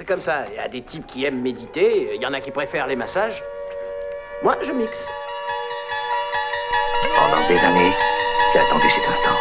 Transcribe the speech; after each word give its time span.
C'est 0.00 0.06
comme 0.06 0.20
ça. 0.22 0.44
Il 0.50 0.56
y 0.56 0.58
a 0.58 0.66
des 0.66 0.80
types 0.80 1.06
qui 1.06 1.26
aiment 1.26 1.42
méditer, 1.42 2.14
il 2.14 2.22
y 2.22 2.24
en 2.24 2.32
a 2.32 2.40
qui 2.40 2.50
préfèrent 2.50 2.86
les 2.86 2.96
massages. 2.96 3.44
Moi, 4.42 4.56
je 4.62 4.72
mixe. 4.72 5.06
Pendant 7.14 7.46
des 7.46 7.58
années, 7.58 7.92
j'ai 8.50 8.60
attendu 8.60 8.88
cet 8.88 9.04
instant. 9.04 9.36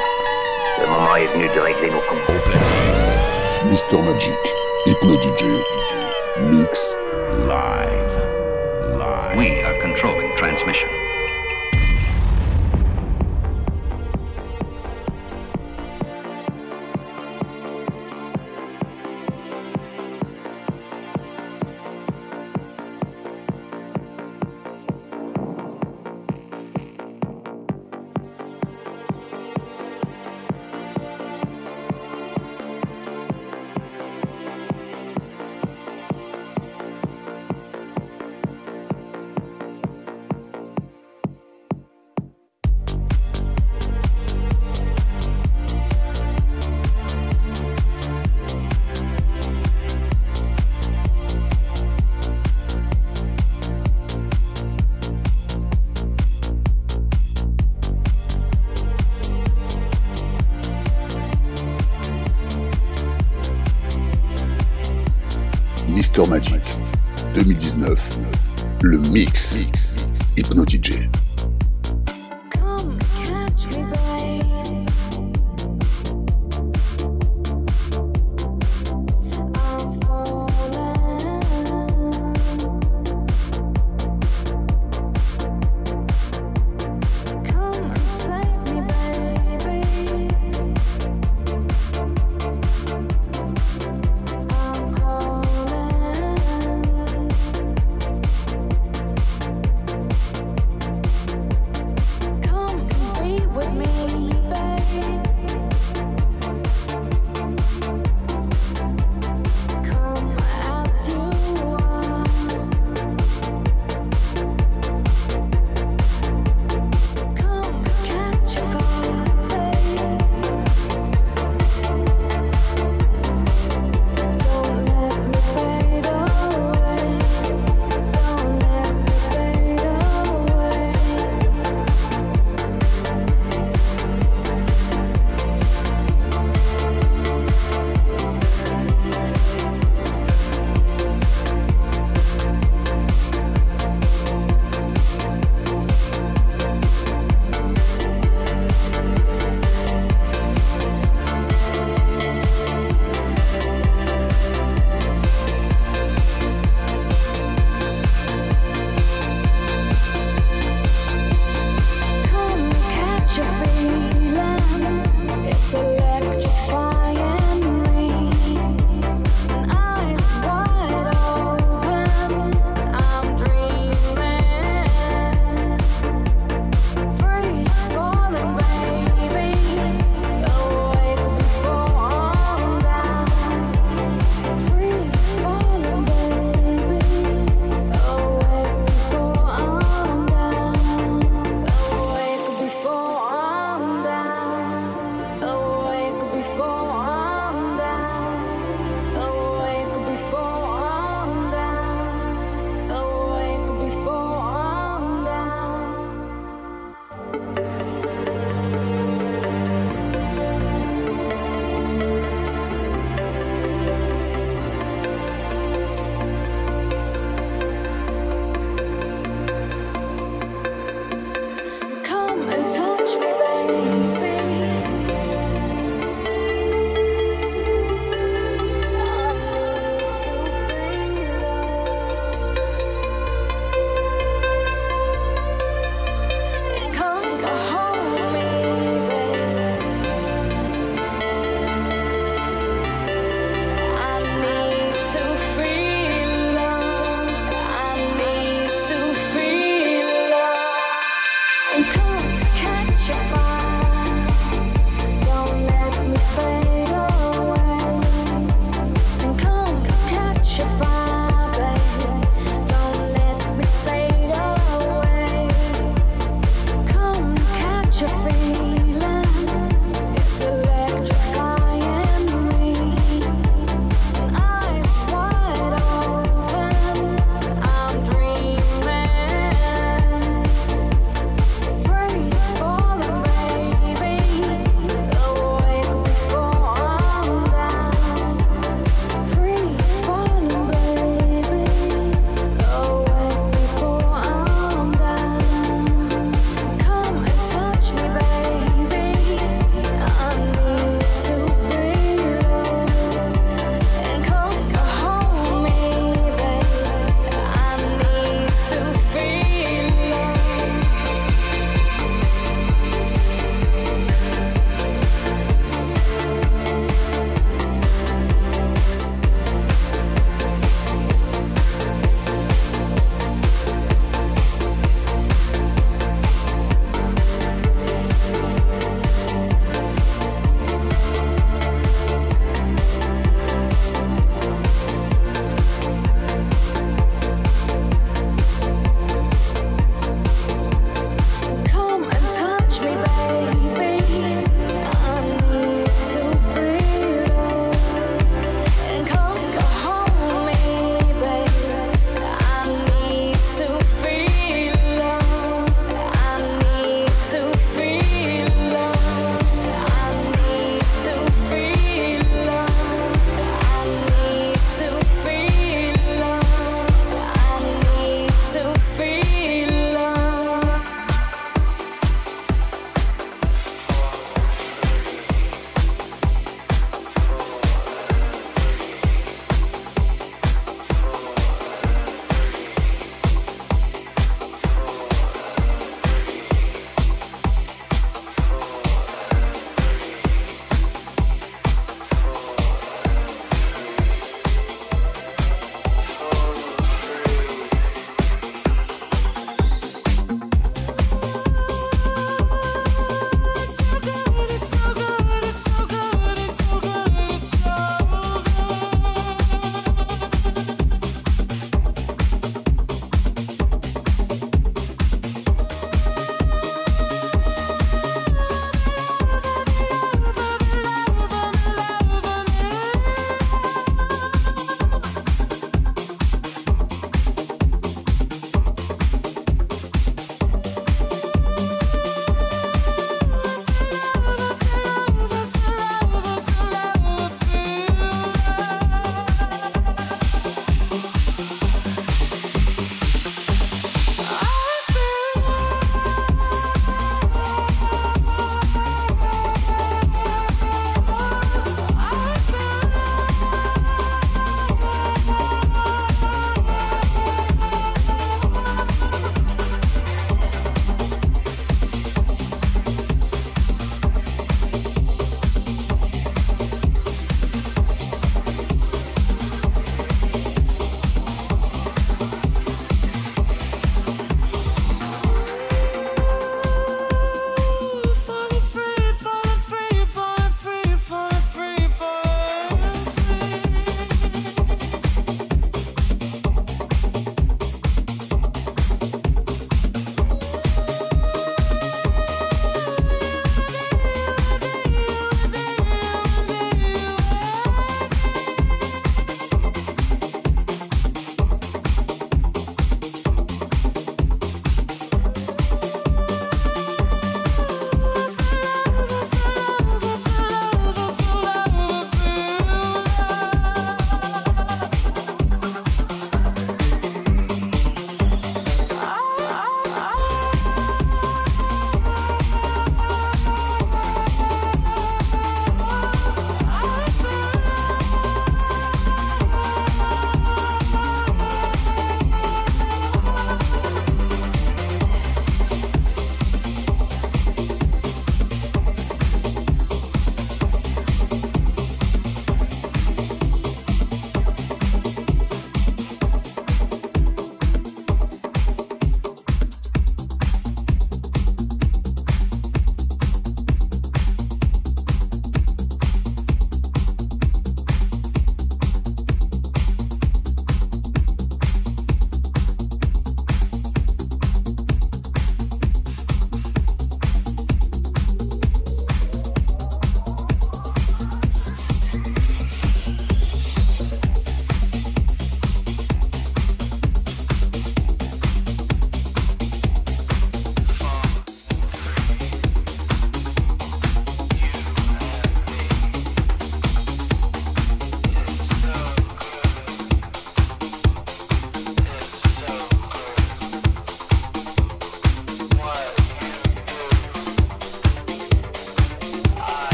Le 0.82 0.88
moment 0.88 1.16
est 1.16 1.28
venu 1.28 1.48
de 1.48 1.60
régler 1.62 1.90
nos 1.90 2.02
comptes. 2.02 2.36
Mister 3.68 4.00
Magic, 4.00 4.36
Hypno 4.86 5.16
DJ, 5.22 5.46
Mix, 6.42 6.94
Live. 7.48 8.22
Live. 8.98 9.38
We 9.38 9.64
are 9.64 9.82
controlling 9.82 10.36
transmission. 10.36 10.90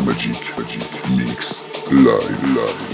Magic, 0.00 0.34
Magic 0.58 1.10
Mix, 1.10 1.62
live, 1.92 2.56
live, 2.56 2.93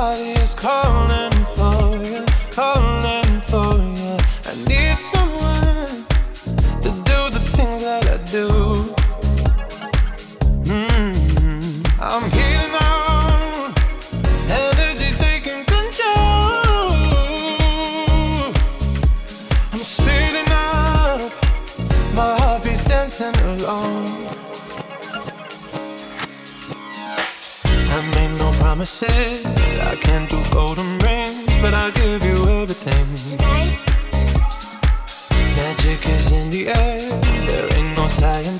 Body 0.00 0.30
is 0.40 0.54
calling 0.54 1.19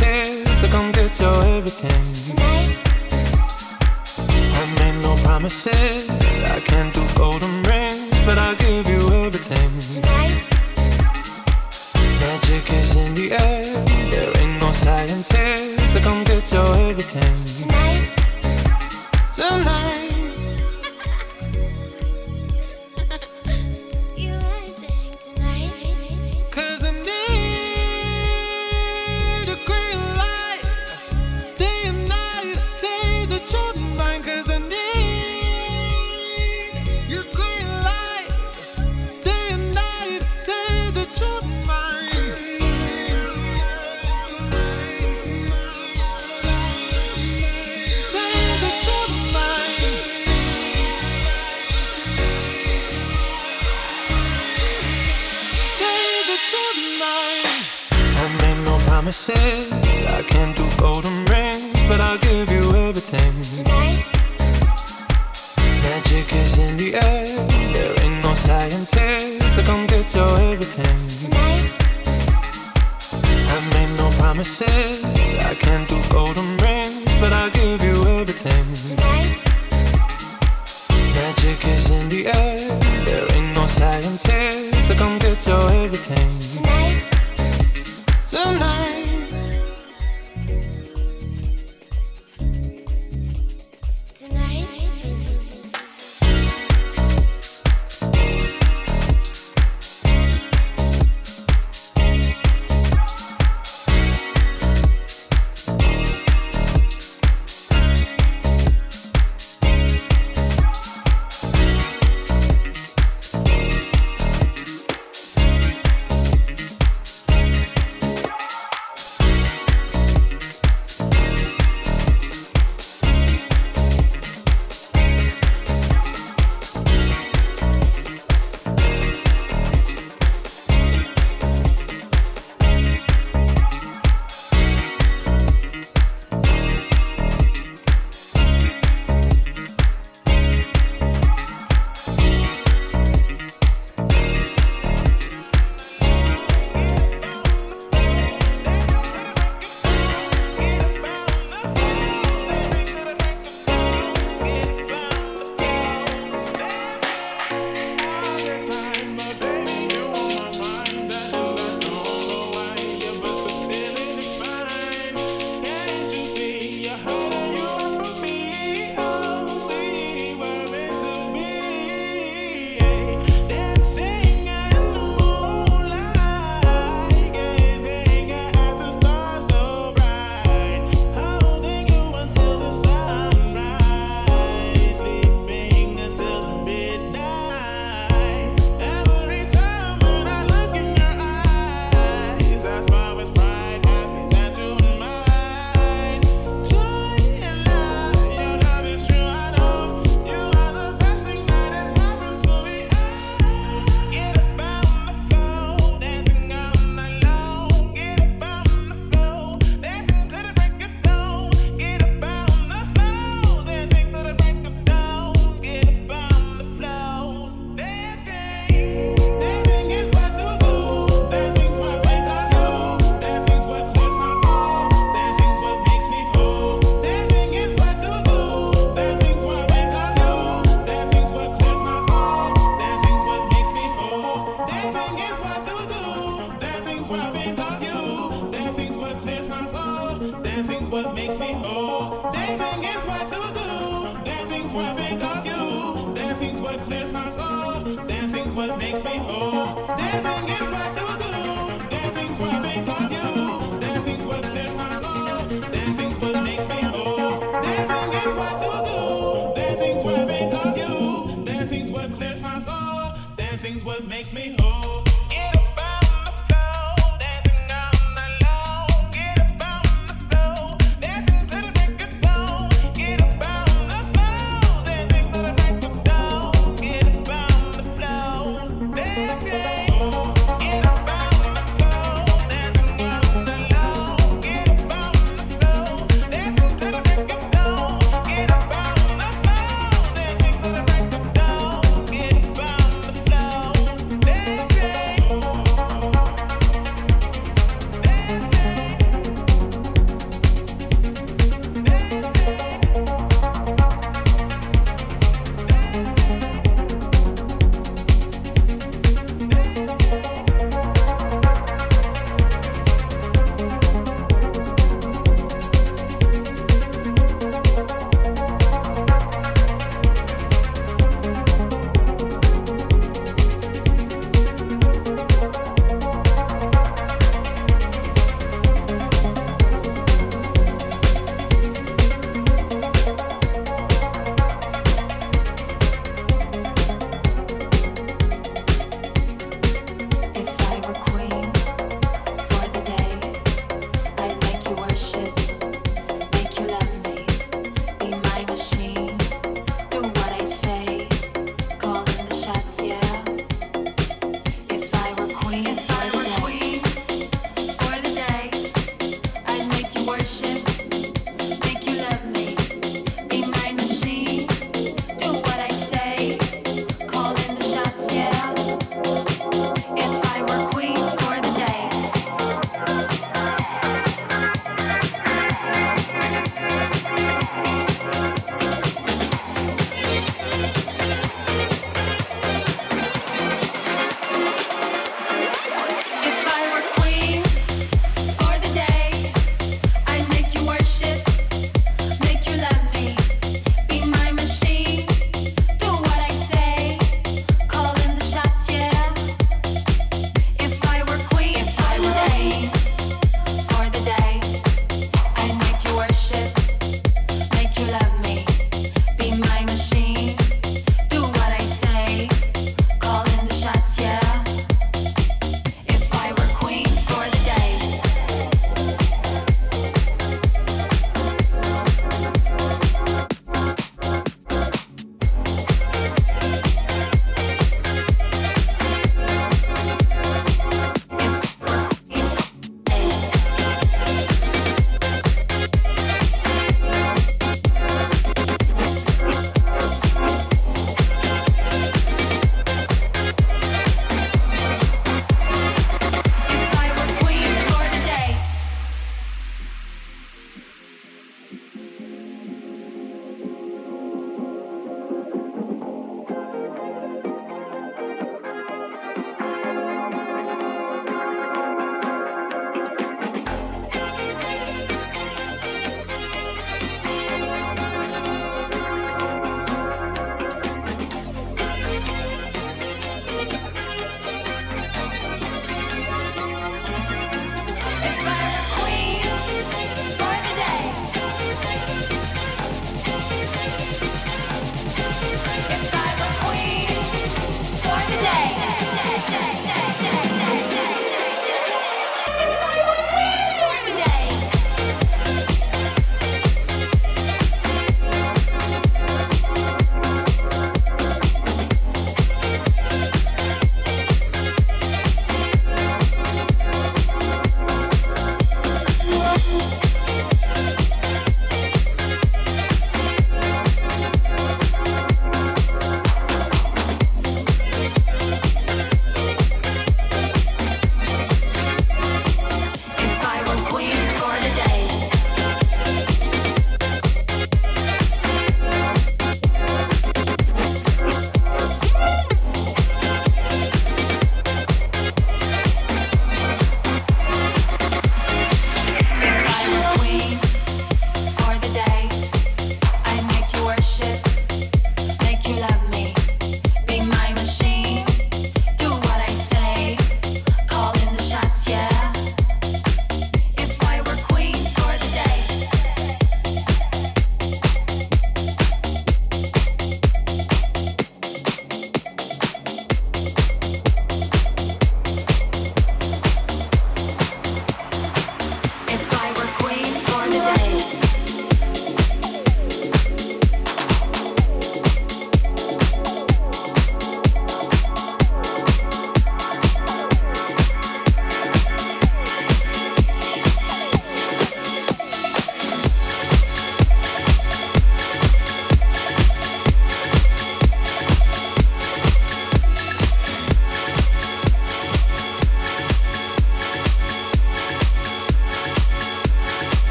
here, 0.00 0.46
so 0.60 0.68
come 0.68 0.92
get 0.92 1.18
your 1.20 1.44
everything. 1.44 2.12
tonight, 2.12 2.78
I 4.60 4.74
made 4.78 5.02
no 5.02 5.16
promises, 5.22 6.08
I 6.10 6.60
can't 6.60 6.92
do 6.94 7.02
golden 7.16 7.62
rings, 7.64 8.10
but 8.24 8.38
I'll 8.38 8.56
give 8.56 8.86
you 8.88 9.01